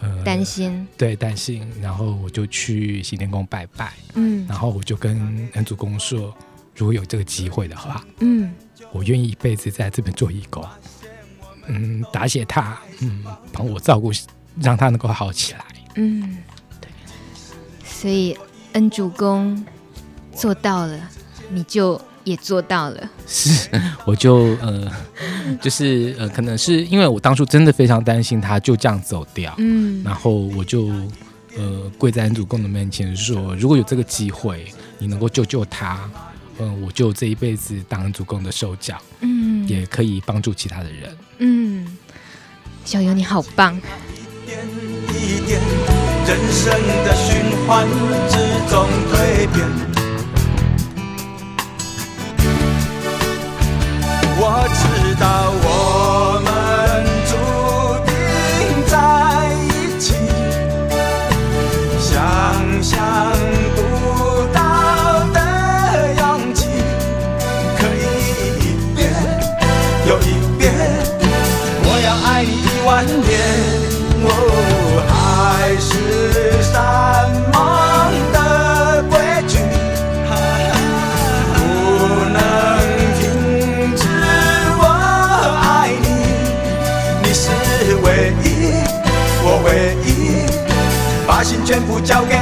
[0.00, 6.34] 呃，担心，对，担心，然后我就去行天宫拜拜，嗯，然后我就跟恩主公说，
[6.74, 8.52] 如果有这个机会的话，嗯，
[8.92, 10.64] 我愿意一辈子在这边做义工，
[11.66, 14.10] 嗯，答谢他，嗯，帮我照顾，
[14.60, 15.64] 让他能够好起来，
[15.96, 16.38] 嗯，
[16.80, 16.88] 对，
[17.84, 18.36] 所以
[18.72, 19.64] 恩主公
[20.34, 21.10] 做到了，
[21.50, 22.00] 你就。
[22.24, 23.68] 也做到了，是，
[24.04, 24.90] 我就呃，
[25.60, 30.88] 就是呃，可能是因为我当初真的非常担心他就这样走掉，嗯，然后我就
[31.56, 34.66] 呃跪在恩主公的面前说，如果有这个机会，
[34.98, 35.98] 你能够救救他，
[36.58, 41.96] 嗯、呃，我就这一辈子当恩主公的手脚，嗯，也可以帮助其他的人，嗯，
[42.84, 44.66] 小游你好棒，一点
[45.08, 45.60] 一点，
[46.26, 46.70] 人生
[47.04, 47.88] 的循环
[48.28, 48.36] 之
[48.70, 49.89] 中蜕变。
[54.52, 55.99] 我知道我
[92.10, 92.39] 心全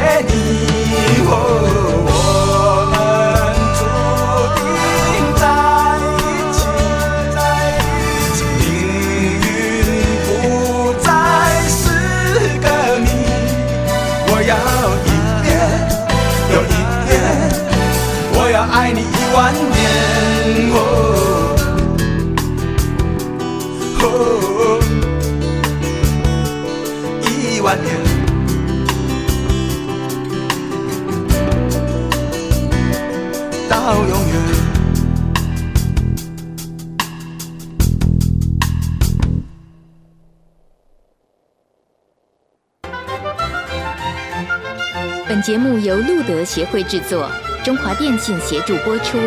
[46.48, 47.30] 协会制作，
[47.62, 49.18] 中华电信协助播出。